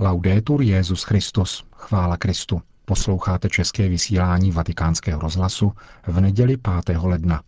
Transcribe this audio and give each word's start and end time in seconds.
Laudetur 0.00 0.62
Jezus 0.62 1.02
Christus, 1.02 1.64
chvála 1.76 2.16
Kristu. 2.16 2.62
Posloucháte 2.84 3.48
české 3.48 3.88
vysílání 3.88 4.50
Vatikánského 4.50 5.20
rozhlasu 5.20 5.72
v 6.06 6.20
neděli 6.20 6.56
5. 6.56 6.98
ledna. 7.02 7.42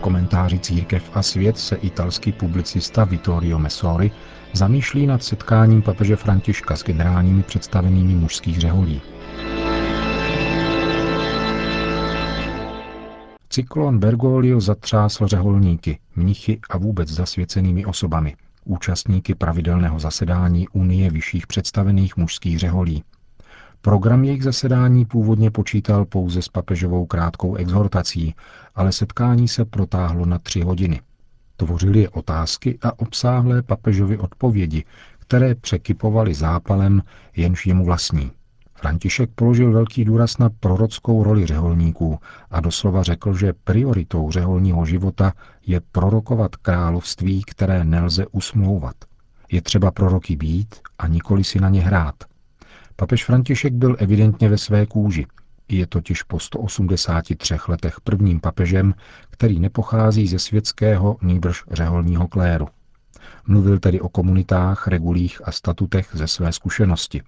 komentáři 0.00 0.58
Církev 0.58 1.10
a 1.14 1.22
svět 1.22 1.58
se 1.58 1.76
italský 1.76 2.32
publicista 2.32 3.04
Vittorio 3.04 3.58
Messori 3.58 4.10
zamýšlí 4.52 5.06
nad 5.06 5.22
setkáním 5.22 5.82
papeže 5.82 6.16
Františka 6.16 6.76
s 6.76 6.84
generálními 6.84 7.42
představenými 7.42 8.14
mužských 8.14 8.60
řeholí. 8.60 9.11
Cyklon 13.52 13.98
Bergoglio 13.98 14.60
zatřásl 14.60 15.26
řeholníky, 15.26 15.98
mnichy 16.16 16.60
a 16.70 16.78
vůbec 16.78 17.08
zasvěcenými 17.08 17.84
osobami, 17.84 18.36
účastníky 18.64 19.34
pravidelného 19.34 19.98
zasedání 19.98 20.68
Unie 20.68 21.10
vyšších 21.10 21.46
představených 21.46 22.16
mužských 22.16 22.58
řeholí. 22.58 23.04
Program 23.80 24.24
jejich 24.24 24.44
zasedání 24.44 25.04
původně 25.04 25.50
počítal 25.50 26.04
pouze 26.04 26.42
s 26.42 26.48
papežovou 26.48 27.06
krátkou 27.06 27.54
exhortací, 27.54 28.34
ale 28.74 28.92
setkání 28.92 29.48
se 29.48 29.64
protáhlo 29.64 30.26
na 30.26 30.38
tři 30.38 30.60
hodiny. 30.60 31.00
Tvořily 31.56 32.00
je 32.00 32.08
otázky 32.08 32.78
a 32.82 32.98
obsáhlé 32.98 33.62
papežovy 33.62 34.18
odpovědi, 34.18 34.84
které 35.18 35.54
překypovaly 35.54 36.34
zápalem, 36.34 37.02
jenž 37.36 37.66
jemu 37.66 37.84
vlastní. 37.84 38.30
František 38.82 39.30
položil 39.34 39.72
velký 39.72 40.04
důraz 40.04 40.38
na 40.38 40.50
prorockou 40.60 41.24
roli 41.24 41.46
řeholníků 41.46 42.18
a 42.50 42.60
doslova 42.60 43.02
řekl, 43.02 43.34
že 43.34 43.52
prioritou 43.64 44.30
řeholního 44.30 44.86
života 44.86 45.32
je 45.66 45.80
prorokovat 45.92 46.56
království, 46.56 47.42
které 47.42 47.84
nelze 47.84 48.26
usmlouvat. 48.26 48.94
Je 49.52 49.62
třeba 49.62 49.90
proroky 49.90 50.36
být 50.36 50.74
a 50.98 51.06
nikoli 51.08 51.44
si 51.44 51.60
na 51.60 51.68
ně 51.68 51.80
hrát. 51.80 52.14
Papež 52.96 53.24
František 53.24 53.72
byl 53.72 53.96
evidentně 53.98 54.48
ve 54.48 54.58
své 54.58 54.86
kůži. 54.86 55.26
Je 55.68 55.86
totiž 55.86 56.22
po 56.22 56.38
183 56.38 57.54
letech 57.68 58.00
prvním 58.00 58.40
papežem, 58.40 58.94
který 59.30 59.60
nepochází 59.60 60.28
ze 60.28 60.38
světského 60.38 61.16
nýbrž 61.22 61.64
řeholního 61.70 62.28
kléru. 62.28 62.68
Mluvil 63.46 63.78
tedy 63.78 64.00
o 64.00 64.08
komunitách, 64.08 64.88
regulích 64.88 65.40
a 65.44 65.52
statutech 65.52 66.08
ze 66.12 66.28
své 66.28 66.52
zkušenosti. 66.52 67.22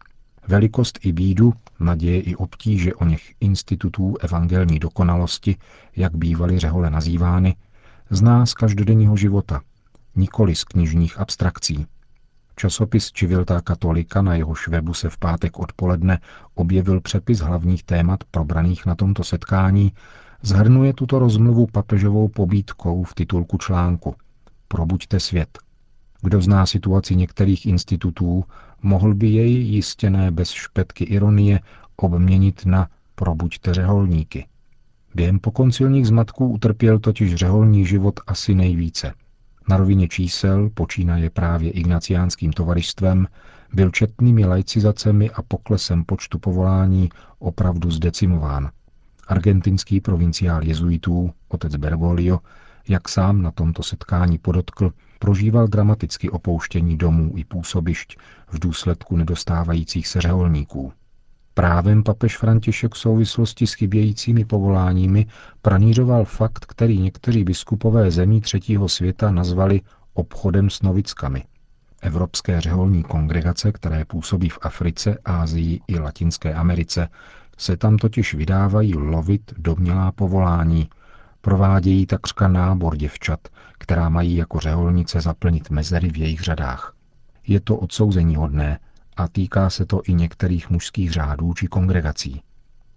Velikost 0.48 0.98
i 1.02 1.12
bídu, 1.12 1.52
naděje 1.80 2.20
i 2.20 2.36
obtíže 2.36 2.94
o 2.94 3.04
něch 3.04 3.34
institutů 3.40 4.14
evangelní 4.20 4.78
dokonalosti, 4.78 5.56
jak 5.96 6.16
bývaly 6.16 6.58
řehole 6.58 6.90
nazývány, 6.90 7.56
zná 8.10 8.46
z 8.46 8.54
každodenního 8.54 9.16
života, 9.16 9.60
nikoli 10.16 10.54
z 10.54 10.64
knižních 10.64 11.20
abstrakcí. 11.20 11.86
Časopis 12.56 13.12
Čiviltá 13.12 13.60
katolika 13.60 14.22
na 14.22 14.34
jeho 14.34 14.54
webu 14.68 14.94
se 14.94 15.10
v 15.10 15.18
pátek 15.18 15.58
odpoledne 15.58 16.18
objevil 16.54 17.00
přepis 17.00 17.38
hlavních 17.38 17.82
témat 17.82 18.24
probraných 18.30 18.86
na 18.86 18.94
tomto 18.94 19.24
setkání, 19.24 19.92
zhrnuje 20.42 20.92
tuto 20.92 21.18
rozmluvu 21.18 21.66
papežovou 21.66 22.28
pobídkou 22.28 23.04
v 23.04 23.14
titulku 23.14 23.58
článku 23.58 24.14
Probuďte 24.68 25.20
svět. 25.20 25.63
Kdo 26.24 26.40
zná 26.40 26.66
situaci 26.66 27.16
některých 27.16 27.66
institutů, 27.66 28.44
mohl 28.82 29.14
by 29.14 29.28
jej 29.28 29.52
jistě 29.52 30.10
ne 30.10 30.30
bez 30.30 30.50
špetky 30.50 31.04
ironie 31.04 31.60
obměnit 31.96 32.66
na 32.66 32.88
Probuďte 33.14 33.74
řeholníky. 33.74 34.46
Během 35.14 35.38
pokoncilních 35.38 36.06
zmatků 36.06 36.48
utrpěl 36.48 36.98
totiž 36.98 37.34
řeholní 37.34 37.86
život 37.86 38.20
asi 38.26 38.54
nejvíce– 38.54 39.12
na 39.68 39.76
rovině 39.76 40.08
čísel, 40.08 40.70
počínaje 40.74 41.30
právě 41.30 41.70
ignaciánským 41.70 42.52
tovarištvem, 42.52 43.26
byl 43.72 43.90
četnými 43.90 44.44
laicizacemi 44.44 45.30
a 45.30 45.42
poklesem 45.42 46.04
počtu 46.04 46.38
povolání 46.38 47.08
opravdu 47.38 47.90
zdecimován. 47.90 48.70
Argentinský 49.28 50.00
provinciál 50.00 50.62
jezuitů, 50.62 51.32
otec 51.48 51.76
Bergoglio, 51.76 52.40
jak 52.88 53.08
sám 53.08 53.42
na 53.42 53.50
tomto 53.50 53.82
setkání 53.82 54.38
podotkl, 54.38 54.92
prožíval 55.24 55.66
dramaticky 55.66 56.30
opouštění 56.30 56.96
domů 56.96 57.32
i 57.36 57.44
působišť 57.44 58.16
v 58.48 58.58
důsledku 58.58 59.16
nedostávajících 59.16 60.08
se 60.08 60.20
řeholníků. 60.20 60.92
Právem 61.54 62.02
papež 62.02 62.36
František 62.36 62.94
v 62.94 62.98
souvislosti 62.98 63.66
s 63.66 63.74
chybějícími 63.74 64.44
povoláními 64.44 65.26
pranířoval 65.62 66.24
fakt, 66.24 66.66
který 66.66 67.00
někteří 67.00 67.44
biskupové 67.44 68.10
zemí 68.10 68.40
třetího 68.40 68.88
světa 68.88 69.30
nazvali 69.30 69.80
obchodem 70.14 70.70
s 70.70 70.82
novickami. 70.82 71.44
Evropské 72.02 72.60
řeholní 72.60 73.02
kongregace, 73.02 73.72
které 73.72 74.04
působí 74.04 74.48
v 74.48 74.58
Africe, 74.62 75.18
Ázii 75.24 75.80
i 75.88 75.98
Latinské 75.98 76.54
Americe, 76.54 77.08
se 77.58 77.76
tam 77.76 77.96
totiž 77.96 78.34
vydávají 78.34 78.94
lovit 78.94 79.52
domělá 79.58 80.12
povolání, 80.12 80.88
provádějí 81.44 82.06
takřka 82.06 82.48
nábor 82.48 82.96
děvčat, 82.96 83.40
která 83.78 84.08
mají 84.08 84.36
jako 84.36 84.60
řeholnice 84.60 85.20
zaplnit 85.20 85.70
mezery 85.70 86.10
v 86.10 86.16
jejich 86.16 86.40
řadách. 86.40 86.94
Je 87.46 87.60
to 87.60 87.76
odsouzení 87.76 88.36
hodné, 88.36 88.78
a 89.16 89.28
týká 89.28 89.70
se 89.70 89.86
to 89.86 90.02
i 90.06 90.14
některých 90.14 90.70
mužských 90.70 91.12
řádů 91.12 91.54
či 91.54 91.66
kongregací. 91.66 92.42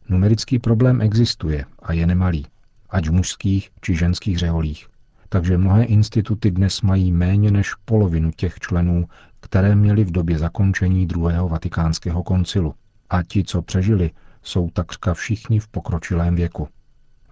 Numerický 0.09 0.59
problém 0.59 1.01
existuje 1.01 1.65
a 1.81 1.93
je 1.93 2.07
nemalý, 2.07 2.45
ať 2.89 3.07
v 3.07 3.11
mužských 3.11 3.69
či 3.81 3.95
ženských 3.95 4.37
řeholích. 4.37 4.87
Takže 5.29 5.57
mnohé 5.57 5.83
instituty 5.83 6.51
dnes 6.51 6.81
mají 6.81 7.11
méně 7.11 7.51
než 7.51 7.73
polovinu 7.85 8.31
těch 8.31 8.59
členů, 8.59 9.07
které 9.39 9.75
měly 9.75 10.03
v 10.03 10.11
době 10.11 10.37
zakončení 10.37 11.07
druhého 11.07 11.49
vatikánského 11.49 12.23
koncilu. 12.23 12.73
A 13.09 13.23
ti, 13.23 13.43
co 13.43 13.61
přežili, 13.61 14.11
jsou 14.43 14.69
takřka 14.69 15.13
všichni 15.13 15.59
v 15.59 15.67
pokročilém 15.67 16.35
věku. 16.35 16.67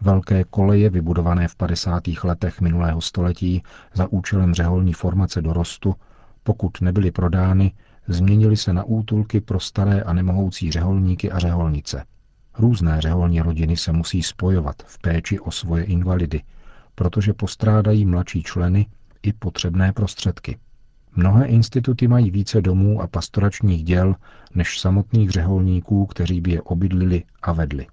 Velké 0.06 0.44
koleje 0.44 0.90
vybudované 0.90 1.48
v 1.48 1.56
50. 1.56 2.04
letech 2.24 2.62
minulého 2.62 3.02
století 3.02 3.64
za 3.94 4.08
účelem 4.08 4.54
řeholní 4.54 4.94
formace 4.94 5.42
dorostu, 5.42 5.96
pokud 6.44 6.82
nebyly 6.82 7.12
prodány, 7.12 7.72
změnily 8.08 8.58
se 8.58 8.74
na 8.74 8.84
útulky 8.84 9.42
pro 9.42 9.60
staré 9.60 10.02
a 10.02 10.14
nemohoucí 10.14 10.72
řeholníky 10.72 11.32
a 11.32 11.40
řeholnice. 11.40 12.06
Různé 12.58 13.02
řeholní 13.02 13.42
rodiny 13.42 13.78
se 13.78 13.92
musí 13.92 14.24
spojovat 14.24 14.76
v 14.86 15.00
péči 15.00 15.40
o 15.40 15.52
svoje 15.52 15.84
invalidy, 15.84 16.42
protože 16.96 17.34
postrádají 17.34 18.06
mladší 18.06 18.44
členy 18.44 18.86
i 19.24 19.34
potřebné 19.34 19.94
prostředky. 19.94 20.58
Mnohé 21.16 21.46
instituty 21.46 22.08
mají 22.08 22.32
více 22.32 22.62
domů 22.62 23.02
a 23.02 23.08
pastoračních 23.08 23.84
děl 23.84 24.16
než 24.56 24.80
samotných 24.80 25.30
řeholníků, 25.30 26.06
kteří 26.06 26.42
by 26.42 26.52
je 26.52 26.62
obydlili 26.62 27.24
a 27.42 27.54
vedli. 27.54 27.88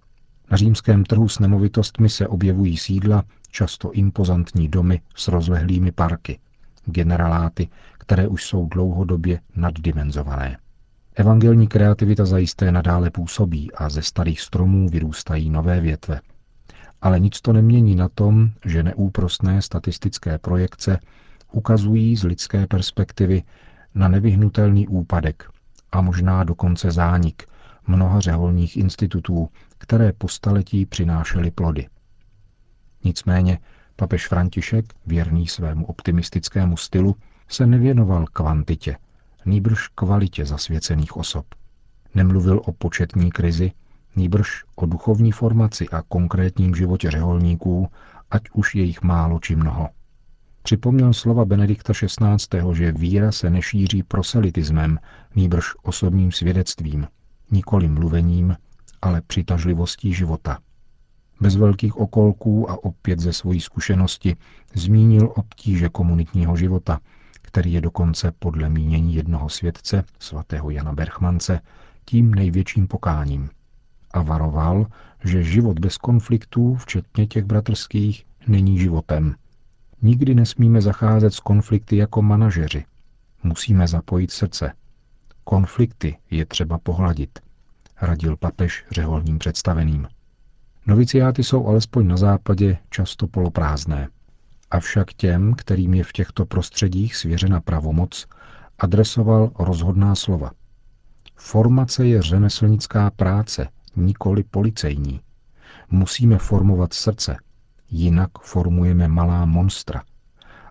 Na 0.53 0.59
římském 0.59 1.05
trhu 1.05 1.29
s 1.29 1.39
nemovitostmi 1.39 2.09
se 2.09 2.29
objevují 2.29 2.77
sídla, 2.77 3.25
často 3.51 3.93
impozantní 3.93 4.69
domy 4.69 5.01
s 5.17 5.29
rozlehlými 5.29 5.93
parky, 5.93 6.39
generaláty, 6.85 7.69
které 7.99 8.29
už 8.29 8.45
jsou 8.45 8.67
dlouhodobě 8.67 9.41
naddimenzované. 9.57 10.59
Evangelní 11.15 11.69
kreativita 11.69 12.25
zajisté 12.25 12.73
nadále 12.73 13.11
působí 13.11 13.73
a 13.73 13.89
ze 13.89 14.03
starých 14.03 14.41
stromů 14.41 14.89
vyrůstají 14.89 15.51
nové 15.51 15.81
větve. 15.81 16.21
Ale 17.03 17.21
nic 17.21 17.41
to 17.41 17.53
nemění 17.53 17.97
na 17.97 18.09
tom, 18.09 18.51
že 18.65 18.83
neúprostné 18.83 19.63
statistické 19.63 20.39
projekce 20.39 20.99
ukazují 21.53 22.17
z 22.17 22.25
lidské 22.25 22.67
perspektivy 22.67 23.43
na 23.95 24.09
nevyhnutelný 24.09 24.89
úpadek 24.89 25.51
a 25.93 26.01
možná 26.01 26.45
dokonce 26.45 26.91
zánik 26.91 27.43
mnoha 27.87 28.21
řeholních 28.21 28.77
institutů, 28.77 29.49
které 29.83 30.13
po 30.13 30.29
staletí 30.29 30.87
přinášely 30.87 31.51
plody. 31.51 31.89
Nicméně 33.05 33.59
papež 33.97 34.29
František, 34.29 34.95
věrný 35.07 35.49
svému 35.49 35.87
optimistickému 35.87 36.77
stylu, 36.77 37.17
se 37.49 37.67
nevěnoval 37.67 38.27
kvantitě, 38.27 38.97
nýbrž 39.45 39.89
kvalitě 39.89 40.45
zasvěcených 40.45 41.17
osob. 41.17 41.47
Nemluvil 42.15 42.63
o 42.65 42.73
početní 42.73 43.31
krizi, 43.31 43.73
nýbrž 44.17 44.65
o 44.75 44.87
duchovní 44.87 45.33
formaci 45.33 45.89
a 45.89 46.03
konkrétním 46.03 46.75
životě 46.75 47.11
řeholníků, 47.11 47.89
ať 48.31 48.43
už 48.53 48.75
je 48.75 48.83
jich 48.83 49.03
málo 49.03 49.41
či 49.41 49.57
mnoho. 49.57 49.89
Připomněl 50.63 51.13
slova 51.13 51.45
Benedikta 51.45 51.93
XVI., 51.93 52.59
že 52.73 52.93
víra 52.93 53.33
se 53.33 53.51
nešíří 53.51 54.03
proselitismem, 54.03 54.99
nýbrž 55.35 55.65
osobním 55.83 56.33
svědectvím, 56.33 57.07
nikoli 57.51 57.89
mluvením, 57.89 58.57
ale 59.03 59.21
přitažlivostí 59.21 60.15
života. 60.15 60.59
Bez 61.41 61.57
velkých 61.57 61.97
okolků 61.97 62.71
a 62.71 62.85
opět 62.85 63.21
ze 63.21 63.33
svojí 63.33 63.61
zkušenosti 63.61 64.37
zmínil 64.75 65.33
obtíže 65.37 65.89
komunitního 65.89 66.57
života, 66.57 67.01
který 67.43 67.73
je 67.73 67.81
dokonce 67.81 68.33
podle 68.39 68.69
mínění 68.69 69.15
jednoho 69.15 69.49
svědce, 69.49 70.05
svatého 70.19 70.71
Jana 70.71 70.93
Berchmance, 70.93 71.61
tím 72.05 72.35
největším 72.35 72.87
pokáním. 72.87 73.51
A 74.11 74.23
varoval, 74.23 74.87
že 75.25 75.43
život 75.45 75.79
bez 75.79 75.99
konfliktů, 75.99 76.75
včetně 76.75 77.27
těch 77.27 77.45
bratrských, 77.45 78.27
není 78.47 78.79
životem. 78.79 79.35
Nikdy 80.03 80.35
nesmíme 80.35 80.81
zacházet 80.81 81.35
s 81.35 81.41
konflikty 81.41 81.97
jako 81.97 82.23
manažeři. 82.23 82.85
Musíme 83.43 83.89
zapojit 83.89 84.31
srdce. 84.31 84.73
Konflikty 85.45 86.17
je 86.31 86.47
třeba 86.47 86.79
pohladit, 86.79 87.39
radil 88.03 88.37
papež 88.37 88.85
řeholním 88.91 89.39
představeným. 89.39 90.09
Noviciáty 90.87 91.45
jsou 91.45 91.67
alespoň 91.67 92.07
na 92.07 92.17
západě 92.17 92.79
často 92.91 93.27
poloprázdné. 93.27 94.09
Avšak 94.71 95.13
těm, 95.13 95.55
kterým 95.55 95.95
je 95.95 96.05
v 96.05 96.13
těchto 96.13 96.47
prostředích 96.47 97.17
svěřena 97.17 97.61
pravomoc, 97.61 98.27
adresoval 98.79 99.51
rozhodná 99.59 100.15
slova. 100.15 100.51
Formace 101.37 102.07
je 102.07 102.23
řemeslnická 102.23 103.11
práce, 103.11 103.69
nikoli 103.97 104.43
policejní. 104.43 105.21
Musíme 105.91 106.39
formovat 106.39 106.93
srdce, 106.93 107.37
jinak 107.91 108.31
formujeme 108.43 109.09
malá 109.09 109.45
monstra. 109.45 110.03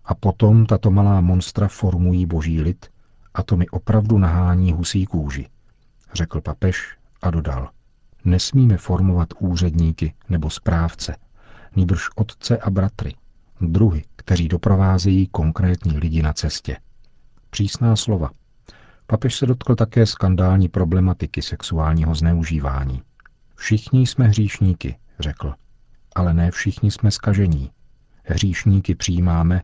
A 0.05 0.15
potom 0.15 0.65
tato 0.65 0.91
malá 0.91 1.21
monstra 1.21 1.67
formují 1.67 2.25
boží 2.25 2.61
lid 2.61 2.85
a 3.33 3.43
to 3.43 3.57
mi 3.57 3.69
opravdu 3.69 4.17
nahání 4.17 4.73
husí 4.73 5.05
kůži, 5.05 5.47
řekl 6.13 6.41
papež 6.41 6.97
a 7.21 7.31
dodal. 7.31 7.69
Nesmíme 8.25 8.77
formovat 8.77 9.27
úředníky 9.39 10.13
nebo 10.29 10.49
správce, 10.49 11.15
nýbrž 11.75 12.09
otce 12.15 12.57
a 12.57 12.69
bratry, 12.69 13.15
druhy, 13.61 14.03
kteří 14.15 14.47
doprovázejí 14.47 15.27
konkrétní 15.27 15.97
lidi 15.97 16.21
na 16.21 16.33
cestě. 16.33 16.77
Přísná 17.49 17.95
slova. 17.95 18.29
Papež 19.07 19.35
se 19.35 19.45
dotkl 19.45 19.75
také 19.75 20.05
skandální 20.05 20.67
problematiky 20.67 21.41
sexuálního 21.41 22.15
zneužívání. 22.15 23.01
Všichni 23.55 24.07
jsme 24.07 24.27
hříšníky, 24.27 24.95
řekl, 25.19 25.53
ale 26.15 26.33
ne 26.33 26.51
všichni 26.51 26.91
jsme 26.91 27.11
skažení. 27.11 27.71
Hříšníky 28.23 28.95
přijímáme, 28.95 29.61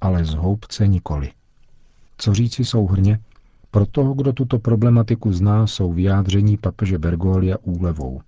ale 0.00 0.24
z 0.24 0.36
nikoli. 0.86 1.32
Co 2.18 2.34
říci 2.34 2.64
souhrně? 2.64 3.20
Pro 3.72 3.86
toho, 3.86 4.14
kdo 4.14 4.32
tuto 4.32 4.58
problematiku 4.58 5.32
zná, 5.32 5.66
jsou 5.66 5.92
vyjádření 5.92 6.56
papeže 6.56 6.98
Bergolia 6.98 7.56
úlevou. 7.62 8.20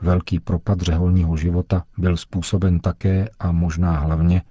Velký 0.00 0.40
propad 0.40 0.80
řeholního 0.80 1.36
života 1.36 1.84
byl 1.98 2.16
způsoben 2.16 2.80
také 2.80 3.28
a 3.38 3.52
možná 3.52 3.98
hlavně 3.98 4.42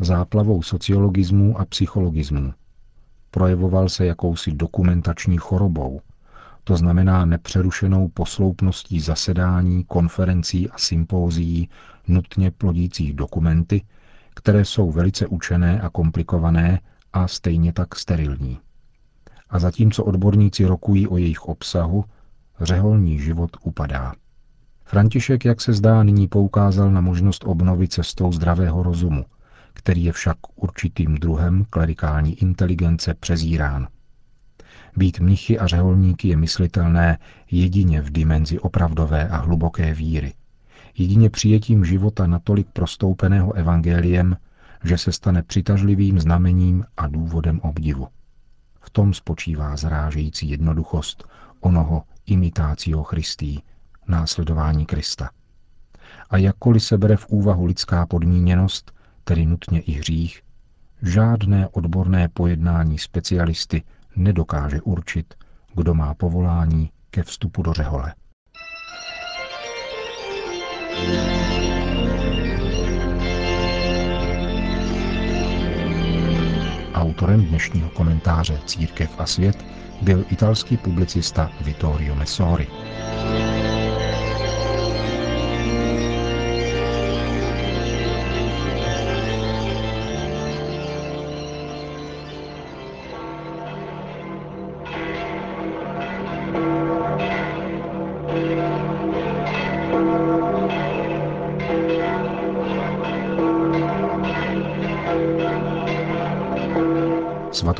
záplavou 0.00 0.62
sociologismu 0.62 1.60
a 1.60 1.64
psychologismu. 1.64 2.52
Projevoval 3.30 3.88
se 3.88 4.06
jakousi 4.06 4.52
dokumentační 4.52 5.36
chorobou, 5.36 6.00
to 6.64 6.76
znamená 6.76 7.24
nepřerušenou 7.24 8.08
posloupností 8.08 9.00
zasedání, 9.00 9.84
konferencí 9.84 10.70
a 10.70 10.78
sympózií 10.78 11.68
nutně 12.08 12.50
plodících 12.50 13.14
dokumenty, 13.14 13.82
které 14.34 14.64
jsou 14.64 14.90
velice 14.90 15.26
učené 15.26 15.80
a 15.80 15.90
komplikované 15.90 16.80
a 17.12 17.28
stejně 17.28 17.72
tak 17.72 17.96
sterilní. 17.96 18.58
A 19.50 19.58
zatímco 19.58 20.04
odborníci 20.04 20.64
rokují 20.64 21.08
o 21.08 21.16
jejich 21.16 21.42
obsahu, 21.42 22.04
řeholní 22.60 23.18
život 23.18 23.50
upadá. 23.62 24.14
František, 24.84 25.44
jak 25.44 25.60
se 25.60 25.72
zdá, 25.72 26.02
nyní 26.02 26.28
poukázal 26.28 26.90
na 26.90 27.00
možnost 27.00 27.44
obnovy 27.46 27.88
cestou 27.88 28.32
zdravého 28.32 28.82
rozumu, 28.82 29.24
který 29.72 30.04
je 30.04 30.12
však 30.12 30.36
určitým 30.56 31.14
druhem 31.14 31.64
klerikální 31.70 32.34
inteligence 32.34 33.14
přezírán. 33.14 33.88
Být 34.96 35.20
mnichy 35.20 35.58
a 35.58 35.66
řeholníky 35.66 36.28
je 36.28 36.36
myslitelné 36.36 37.18
jedině 37.50 38.00
v 38.00 38.10
dimenzi 38.10 38.58
opravdové 38.58 39.28
a 39.28 39.36
hluboké 39.36 39.94
víry. 39.94 40.34
Jedině 40.98 41.30
přijetím 41.30 41.84
života 41.84 42.26
natolik 42.26 42.66
prostoupeného 42.72 43.52
evangeliem, 43.52 44.36
že 44.84 44.98
se 44.98 45.12
stane 45.12 45.42
přitažlivým 45.42 46.20
znamením 46.20 46.84
a 46.96 47.06
důvodem 47.06 47.60
obdivu. 47.60 48.08
V 48.80 48.90
tom 48.90 49.14
spočívá 49.14 49.76
zrážející 49.76 50.50
jednoduchost 50.50 51.24
onoho 51.60 52.02
imitácio 52.26 53.02
Christí, 53.02 53.62
následování 54.08 54.86
Krista. 54.86 55.30
A 56.30 56.36
jakkoliv 56.36 56.84
se 56.84 56.98
bere 56.98 57.16
v 57.16 57.26
úvahu 57.28 57.66
lidská 57.66 58.06
podmíněnost, 58.06 58.92
tedy 59.24 59.46
nutně 59.46 59.80
i 59.80 59.92
hřích, 59.92 60.42
žádné 61.02 61.68
odborné 61.68 62.28
pojednání 62.28 62.98
specialisty 62.98 63.82
nedokáže 64.16 64.80
určit, 64.80 65.34
kdo 65.74 65.94
má 65.94 66.14
povolání 66.14 66.90
ke 67.10 67.22
vstupu 67.22 67.62
do 67.62 67.72
řehole. 67.72 68.14
Autorem 77.00 77.44
dnešního 77.46 77.88
komentáře 77.90 78.60
Církev 78.66 79.10
a 79.18 79.26
svět 79.26 79.64
byl 80.02 80.24
italský 80.30 80.76
publicista 80.76 81.50
Vittorio 81.60 82.14
Messori. 82.14 82.68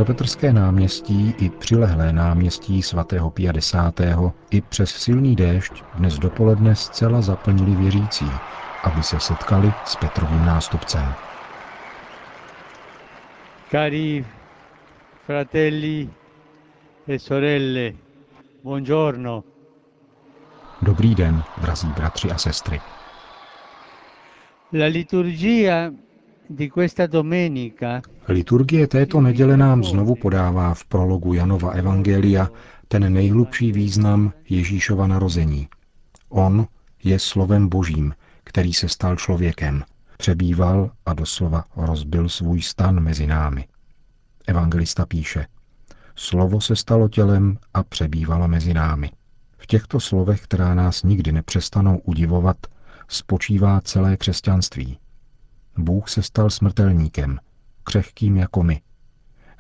Svatopetrské 0.00 0.52
náměstí 0.52 1.34
i 1.38 1.50
přilehlé 1.50 2.12
náměstí 2.12 2.82
svatého 2.82 3.30
50. 3.30 4.00
i 4.50 4.60
přes 4.60 4.90
silný 4.90 5.36
déšť 5.36 5.72
dnes 5.94 6.18
dopoledne 6.18 6.76
zcela 6.76 7.20
zaplnili 7.22 7.74
věřící, 7.74 8.30
aby 8.82 9.02
se 9.02 9.20
setkali 9.20 9.74
s 9.84 9.96
Petrovým 9.96 10.44
nástupcem. 10.44 11.14
Cari 13.70 14.24
fratelli 15.26 16.08
e 17.08 17.18
sorelle, 17.18 17.92
buongiorno. 18.64 19.44
Dobrý 20.82 21.14
den, 21.14 21.42
drazí 21.60 21.88
bratři 21.88 22.30
a 22.30 22.38
sestry. 22.38 22.80
La 24.72 24.86
liturgia 24.86 25.90
Liturgie 28.28 28.86
této 28.86 29.20
neděle 29.20 29.56
nám 29.56 29.84
znovu 29.84 30.14
podává 30.14 30.74
v 30.74 30.84
prologu 30.84 31.34
Janova 31.34 31.70
Evangelia 31.70 32.50
ten 32.88 33.12
nejhlubší 33.12 33.72
význam 33.72 34.32
Ježíšova 34.48 35.06
narození. 35.06 35.68
On 36.28 36.66
je 37.04 37.18
slovem 37.18 37.68
božím, 37.68 38.14
který 38.44 38.72
se 38.72 38.88
stal 38.88 39.16
člověkem, 39.16 39.84
přebýval 40.18 40.90
a 41.06 41.14
doslova 41.14 41.64
rozbil 41.76 42.28
svůj 42.28 42.62
stan 42.62 43.00
mezi 43.00 43.26
námi. 43.26 43.68
Evangelista 44.46 45.06
píše, 45.06 45.46
slovo 46.16 46.60
se 46.60 46.76
stalo 46.76 47.08
tělem 47.08 47.58
a 47.74 47.82
přebývala 47.82 48.46
mezi 48.46 48.74
námi. 48.74 49.10
V 49.58 49.66
těchto 49.66 50.00
slovech, 50.00 50.40
která 50.40 50.74
nás 50.74 51.02
nikdy 51.02 51.32
nepřestanou 51.32 51.98
udivovat, 51.98 52.56
spočívá 53.08 53.80
celé 53.80 54.16
křesťanství. 54.16 54.98
Bůh 55.84 56.08
se 56.08 56.22
stal 56.22 56.50
smrtelníkem, 56.50 57.38
křehkým 57.84 58.36
jako 58.36 58.62
my. 58.62 58.80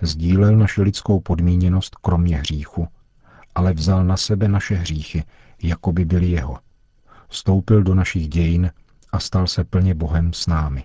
Sdílel 0.02 0.56
naši 0.56 0.82
lidskou 0.82 1.20
podmíněnost 1.20 1.96
kromě 1.96 2.36
hříchu, 2.36 2.88
ale 3.54 3.72
vzal 3.72 4.04
na 4.04 4.16
sebe 4.16 4.48
naše 4.48 4.74
hříchy, 4.74 5.24
jako 5.62 5.92
by 5.92 6.04
byly 6.04 6.26
jeho. 6.26 6.58
Stoupil 7.30 7.82
do 7.82 7.94
našich 7.94 8.28
dějin 8.28 8.70
a 9.12 9.18
stal 9.18 9.46
se 9.46 9.64
plně 9.64 9.94
Bohem 9.94 10.32
s 10.32 10.46
námi. 10.46 10.84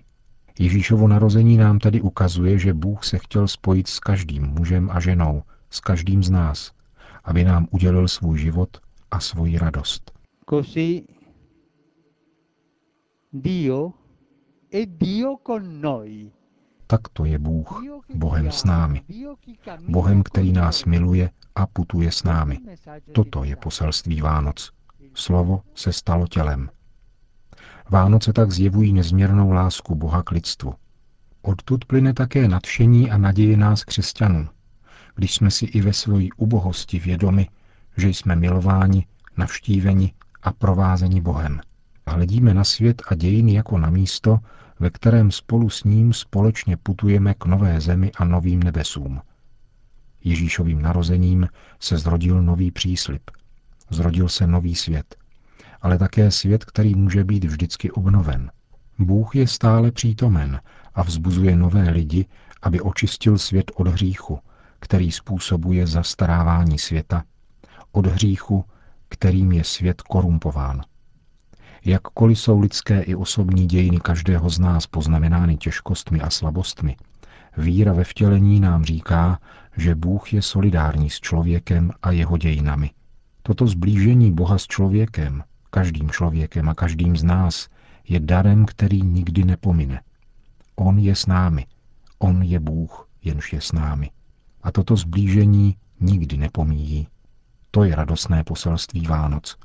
Ježíšovo 0.58 1.08
narození 1.08 1.56
nám 1.56 1.78
tedy 1.78 2.00
ukazuje, 2.00 2.58
že 2.58 2.74
Bůh 2.74 3.04
se 3.04 3.18
chtěl 3.18 3.48
spojit 3.48 3.88
s 3.88 3.98
každým 3.98 4.46
mužem 4.46 4.90
a 4.92 5.00
ženou, 5.00 5.42
s 5.70 5.80
každým 5.80 6.22
z 6.22 6.30
nás, 6.30 6.72
aby 7.24 7.44
nám 7.44 7.66
udělil 7.70 8.08
svůj 8.08 8.38
život 8.38 8.80
a 9.10 9.20
svoji 9.20 9.58
radost. 9.58 10.12
Così 10.50 11.06
Dio 13.32 13.92
Tak 16.86 17.08
to 17.08 17.24
je 17.24 17.38
Bůh, 17.38 17.82
Bohem 18.14 18.50
s 18.50 18.64
námi. 18.64 19.02
Bohem, 19.88 20.22
který 20.22 20.52
nás 20.52 20.84
miluje 20.84 21.30
a 21.54 21.66
putuje 21.66 22.12
s 22.12 22.22
námi. 22.22 22.58
Toto 23.12 23.44
je 23.44 23.56
poselství 23.56 24.20
Vánoc. 24.20 24.72
Slovo 25.14 25.62
se 25.74 25.92
stalo 25.92 26.26
tělem. 26.26 26.70
Vánoce 27.90 28.32
tak 28.32 28.50
zjevují 28.50 28.92
nezměrnou 28.92 29.50
lásku 29.50 29.94
Boha 29.94 30.22
k 30.22 30.30
lidstvu. 30.30 30.74
Odtud 31.42 31.84
plyne 31.84 32.14
také 32.14 32.48
nadšení 32.48 33.10
a 33.10 33.18
naděje 33.18 33.56
nás 33.56 33.84
křesťanů, 33.84 34.48
když 35.14 35.34
jsme 35.34 35.50
si 35.50 35.64
i 35.64 35.80
ve 35.80 35.92
svojí 35.92 36.32
ubohosti 36.32 36.98
vědomi, 36.98 37.48
že 37.96 38.08
jsme 38.08 38.36
milováni, 38.36 39.06
navštíveni 39.36 40.12
a 40.42 40.52
provázeni 40.52 41.20
Bohem. 41.20 41.60
Hledíme 42.08 42.54
na 42.54 42.64
svět 42.64 43.02
a 43.08 43.14
dějiny 43.14 43.54
jako 43.54 43.78
na 43.78 43.90
místo, 43.90 44.38
ve 44.80 44.90
kterém 44.90 45.30
spolu 45.30 45.70
s 45.70 45.84
ním 45.84 46.12
společně 46.12 46.76
putujeme 46.76 47.34
k 47.34 47.44
nové 47.46 47.80
zemi 47.80 48.12
a 48.16 48.24
novým 48.24 48.62
nebesům. 48.62 49.20
Ježíšovým 50.24 50.82
narozením 50.82 51.48
se 51.80 51.98
zrodil 51.98 52.42
nový 52.42 52.70
příslip. 52.70 53.30
Zrodil 53.90 54.28
se 54.28 54.46
nový 54.46 54.74
svět. 54.74 55.16
Ale 55.82 55.98
také 55.98 56.30
svět, 56.30 56.64
který 56.64 56.94
může 56.94 57.24
být 57.24 57.44
vždycky 57.44 57.90
obnoven. 57.90 58.50
Bůh 58.98 59.36
je 59.36 59.46
stále 59.48 59.92
přítomen 59.92 60.60
a 60.94 61.02
vzbuzuje 61.02 61.56
nové 61.56 61.90
lidi, 61.90 62.26
aby 62.62 62.80
očistil 62.80 63.38
svět 63.38 63.70
od 63.74 63.88
hříchu, 63.88 64.38
který 64.80 65.12
způsobuje 65.12 65.86
zastarávání 65.86 66.78
světa, 66.78 67.24
od 67.92 68.06
hříchu, 68.06 68.64
kterým 69.08 69.52
je 69.52 69.64
svět 69.64 70.02
korumpován. 70.02 70.82
Jakkoliv 71.86 72.40
jsou 72.40 72.60
lidské 72.60 73.02
i 73.02 73.14
osobní 73.14 73.66
dějiny 73.66 74.00
každého 74.00 74.50
z 74.50 74.58
nás 74.58 74.86
poznamenány 74.86 75.56
těžkostmi 75.56 76.20
a 76.20 76.30
slabostmi, 76.30 76.96
víra 77.56 77.92
ve 77.92 78.04
vtělení 78.04 78.60
nám 78.60 78.84
říká, 78.84 79.38
že 79.76 79.94
Bůh 79.94 80.32
je 80.32 80.42
solidární 80.42 81.10
s 81.10 81.20
člověkem 81.20 81.90
a 82.02 82.10
jeho 82.10 82.36
dějinami. 82.36 82.90
Toto 83.42 83.66
zblížení 83.66 84.32
Boha 84.32 84.58
s 84.58 84.66
člověkem, 84.66 85.42
každým 85.70 86.10
člověkem 86.10 86.68
a 86.68 86.74
každým 86.74 87.16
z 87.16 87.22
nás, 87.22 87.68
je 88.08 88.20
darem, 88.20 88.64
který 88.64 89.02
nikdy 89.02 89.44
nepomine. 89.44 90.00
On 90.76 90.98
je 90.98 91.16
s 91.16 91.26
námi. 91.26 91.66
On 92.18 92.42
je 92.42 92.60
Bůh, 92.60 93.08
jenž 93.24 93.52
je 93.52 93.60
s 93.60 93.72
námi. 93.72 94.10
A 94.62 94.72
toto 94.72 94.96
zblížení 94.96 95.76
nikdy 96.00 96.36
nepomíjí. 96.36 97.08
To 97.70 97.84
je 97.84 97.94
radostné 97.94 98.44
poselství 98.44 99.06
Vánoc. 99.06 99.56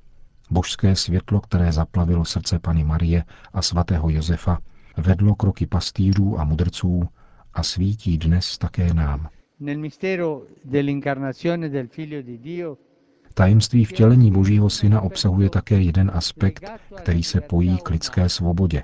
Božské 0.51 0.95
světlo, 0.95 1.39
které 1.39 1.71
zaplavilo 1.71 2.25
srdce 2.25 2.59
Pany 2.59 2.83
Marie 2.83 3.23
a 3.53 3.61
svatého 3.61 4.09
Josefa, 4.09 4.59
vedlo 4.97 5.35
kroky 5.35 5.65
pastýřů 5.65 6.39
a 6.39 6.43
mudrců 6.43 7.03
a 7.53 7.63
svítí 7.63 8.17
dnes 8.17 8.57
také 8.57 8.93
nám. 8.93 9.29
Tajemství 13.33 13.85
vtělení 13.85 14.31
Božího 14.31 14.69
Syna 14.69 15.01
obsahuje 15.01 15.49
také 15.49 15.81
jeden 15.81 16.11
aspekt, 16.13 16.71
který 16.95 17.23
se 17.23 17.41
pojí 17.41 17.77
k 17.77 17.89
lidské 17.89 18.29
svobodě, 18.29 18.81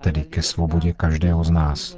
tedy 0.00 0.22
ke 0.22 0.42
svobodě 0.42 0.92
každého 0.92 1.44
z 1.44 1.50
nás. 1.50 1.96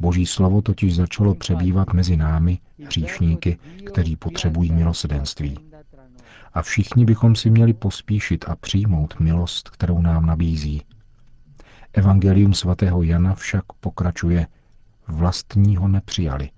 Boží 0.00 0.26
slovo 0.26 0.62
totiž 0.62 0.96
začalo 0.96 1.34
přebývat 1.34 1.92
mezi 1.92 2.16
námi, 2.16 2.58
hříšníky, 2.84 3.58
kteří 3.86 4.16
potřebují 4.16 4.72
milosedenství. 4.72 5.58
A 6.56 6.62
všichni 6.62 7.04
bychom 7.04 7.36
si 7.36 7.50
měli 7.50 7.74
pospíšit 7.74 8.44
a 8.48 8.56
přijmout 8.56 9.20
milost, 9.20 9.70
kterou 9.70 10.02
nám 10.02 10.26
nabízí. 10.26 10.82
Evangelium 11.92 12.54
svatého 12.54 13.02
Jana 13.02 13.34
však 13.34 13.64
pokračuje, 13.80 14.46
vlastního 15.08 15.88
nepřijali. 15.88 16.50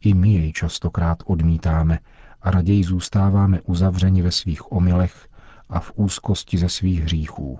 I 0.00 0.14
my 0.14 0.32
jej 0.32 0.52
častokrát 0.52 1.22
odmítáme 1.26 1.98
a 2.42 2.50
raději 2.50 2.84
zůstáváme 2.84 3.60
uzavřeni 3.60 4.22
ve 4.22 4.30
svých 4.30 4.72
omylech 4.72 5.28
a 5.68 5.80
v 5.80 5.92
úzkosti 5.94 6.58
ze 6.58 6.68
svých 6.68 7.02
hříchů. 7.02 7.58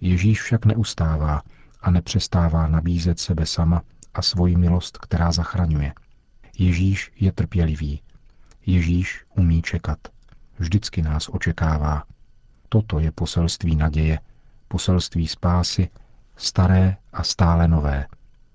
Ježíš 0.00 0.42
však 0.42 0.64
neustává 0.64 1.42
a 1.80 1.90
nepřestává 1.90 2.66
nabízet 2.66 3.18
sebe 3.18 3.46
sama 3.46 3.82
a 4.14 4.22
svoji 4.22 4.56
milost, 4.56 4.98
která 4.98 5.32
zachraňuje. 5.32 5.92
Ježíš 6.58 7.12
je 7.20 7.32
trpělivý. 7.32 8.02
Ježíš 8.66 9.24
umí 9.36 9.62
čekat. 9.62 9.98
Vždycky 10.60 11.02
nás 11.02 11.28
očekává. 11.28 12.04
Toto 12.68 12.98
je 12.98 13.12
poselství 13.12 13.76
naděje, 13.76 14.20
poselství 14.68 15.28
spásy, 15.28 15.88
staré 16.36 16.96
a 17.12 17.22
stále 17.22 17.68
nové. 17.68 18.06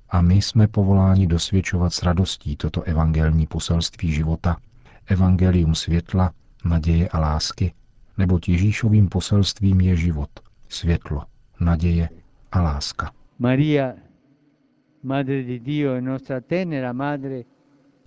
A 0.09 0.21
my 0.21 0.35
jsme 0.35 0.67
povoláni 0.67 1.27
dosvědčovat 1.27 1.93
s 1.93 2.03
radostí 2.03 2.55
toto 2.55 2.81
evangelní 2.81 3.47
poselství 3.47 4.11
života, 4.11 4.57
evangelium 5.05 5.75
světla, 5.75 6.31
naděje 6.65 7.09
a 7.09 7.19
lásky, 7.19 7.73
neboť 8.17 8.49
Ježíšovým 8.49 9.09
poselstvím 9.09 9.81
je 9.81 9.95
život, 9.95 10.29
světlo, 10.69 11.23
naděje 11.59 12.09
a 12.51 12.61
láska. 12.61 13.11
Maria, 13.39 13.93
Madre 15.03 15.43
di 15.43 15.59
Dio 15.59 16.01
nostra 16.01 16.41
tenera 16.41 16.93
madre, 16.93 17.43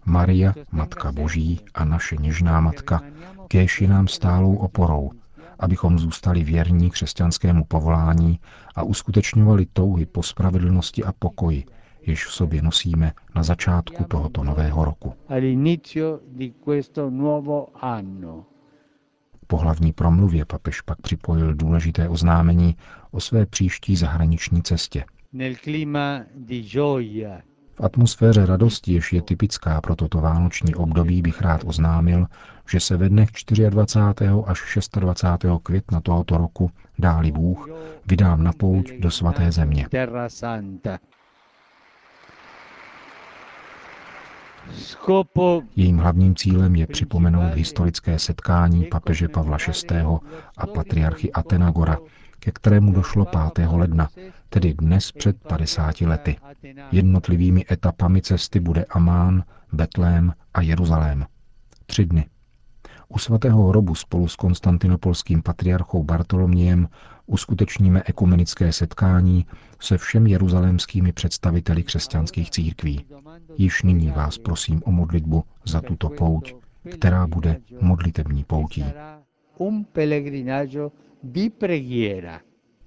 Maria, 0.08 0.54
Matka 0.72 1.12
Boží 1.12 1.60
a 1.74 1.84
naše 1.84 2.16
něžná 2.16 2.60
Matka, 2.60 3.00
kéž 3.48 3.80
je 3.80 3.88
nám 3.88 4.08
stálou 4.08 4.56
oporou, 4.56 5.10
abychom 5.58 5.98
zůstali 5.98 6.44
věrní 6.44 6.90
křesťanskému 6.90 7.64
povolání 7.64 8.40
a 8.74 8.82
uskutečňovali 8.82 9.66
touhy 9.72 10.06
po 10.06 10.22
spravedlnosti 10.22 11.04
a 11.04 11.12
pokoji, 11.18 11.64
jež 12.06 12.26
v 12.26 12.32
sobě 12.32 12.62
nosíme 12.62 13.12
na 13.34 13.42
začátku 13.42 14.04
tohoto 14.04 14.44
nového 14.44 14.84
roku. 14.84 15.14
Po 19.46 19.56
hlavní 19.56 19.92
promluvě 19.92 20.44
papež 20.44 20.80
pak 20.80 21.00
připojil 21.00 21.54
důležité 21.54 22.08
oznámení 22.08 22.76
o 23.10 23.20
své 23.20 23.46
příští 23.46 23.96
zahraniční 23.96 24.62
cestě. 24.62 25.04
V 27.78 27.84
atmosféře 27.84 28.46
radosti, 28.46 28.92
jež 28.92 29.12
je 29.12 29.22
typická 29.22 29.80
pro 29.80 29.96
toto 29.96 30.20
vánoční 30.20 30.74
období, 30.74 31.22
bych 31.22 31.40
rád 31.40 31.60
oznámil, 31.66 32.26
že 32.70 32.80
se 32.80 32.96
ve 32.96 33.08
dnech 33.08 33.28
24. 33.70 34.30
až 34.46 34.78
26. 34.92 35.46
května 35.62 36.00
tohoto 36.00 36.38
roku, 36.38 36.70
dáli 36.98 37.32
Bůh, 37.32 37.68
vydám 38.06 38.44
na 38.44 38.52
pouť 38.52 38.92
do 38.98 39.10
svaté 39.10 39.52
země. 39.52 39.86
Jejím 45.76 45.98
hlavním 45.98 46.34
cílem 46.36 46.74
je 46.74 46.86
připomenout 46.86 47.54
historické 47.54 48.18
setkání 48.18 48.84
papeže 48.84 49.28
Pavla 49.28 49.58
VI. 49.90 49.96
a 50.56 50.66
patriarchy 50.66 51.32
Atenagora, 51.32 51.98
ke 52.38 52.52
kterému 52.52 52.92
došlo 52.92 53.26
5. 53.54 53.68
ledna, 53.70 54.08
tedy 54.48 54.74
dnes 54.74 55.12
před 55.12 55.36
50 55.48 56.00
lety. 56.00 56.36
Jednotlivými 56.92 57.64
etapami 57.70 58.22
cesty 58.22 58.60
bude 58.60 58.84
Amán, 58.84 59.44
Betlém 59.72 60.32
a 60.54 60.60
Jeruzalém. 60.60 61.26
Tři 61.86 62.06
dny. 62.06 62.26
U 63.08 63.18
svatého 63.18 63.66
hrobu 63.68 63.94
spolu 63.94 64.28
s 64.28 64.36
konstantinopolským 64.36 65.42
patriarchou 65.42 66.04
Bartolomějem 66.04 66.88
uskutečníme 67.26 68.02
ekumenické 68.06 68.72
setkání 68.72 69.46
se 69.80 69.98
všemi 69.98 70.30
jeruzalémskými 70.30 71.12
představiteli 71.12 71.82
křesťanských 71.82 72.50
církví. 72.50 73.06
Již 73.58 73.82
nyní 73.82 74.10
vás 74.10 74.38
prosím 74.38 74.82
o 74.84 74.90
modlitbu 74.92 75.44
za 75.64 75.80
tuto 75.80 76.08
pouť, 76.08 76.54
která 76.90 77.26
bude 77.26 77.60
modlitební 77.80 78.44
poutí. 78.44 78.84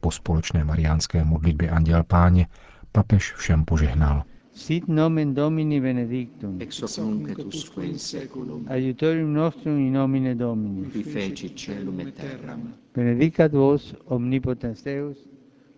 Po 0.02 0.12
společné 0.12 0.64
mariánské 0.64 1.24
modlitbě 1.24 1.70
Anděl 1.70 2.04
Páně 2.04 2.48
papež 2.92 3.34
všem 3.34 3.66
požehnal. 3.66 4.24
Sit 4.54 4.88
nomen 4.88 5.34
Domini 5.34 5.82
benedictum. 5.82 6.58
Ex 6.62 6.82
hoc 6.82 6.98
nunc 6.98 7.30
et 7.30 7.40
usque 7.40 7.86
in 7.86 8.00
seculum. 8.00 8.66
Aiutorium 8.70 9.34
nostrum 9.34 9.80
in 9.80 9.94
nomine 9.94 10.36
Domini. 10.36 10.92
Qui 10.92 11.04
feci 11.04 11.50
celum 11.50 12.00
et 12.00 12.16
terram. 12.16 12.74
Benedicat 12.96 13.52
vos 13.52 13.96
omnipotens 14.06 14.84
Deus, 14.84 15.18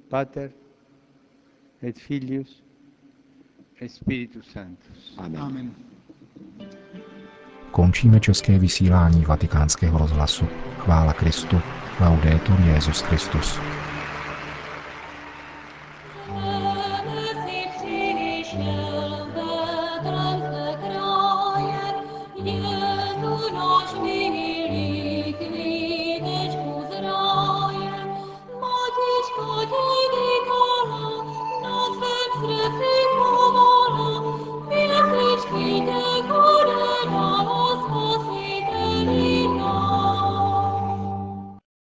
Pater 0.09 0.49
et 1.81 1.99
Filius 1.99 2.63
et 3.81 3.91
Spiritus 3.91 4.51
Sanctus. 4.51 5.13
Amen. 5.17 5.41
Amen. 5.41 5.71
Končíme 7.71 8.19
české 8.19 8.59
vysílání 8.59 9.25
vatikánského 9.25 9.97
rozhlasu. 9.97 10.45
Chvála 10.77 11.13
Kristu. 11.13 11.61
Laudetur 12.01 12.59
Jezus 12.59 13.01
Christus. 13.01 13.59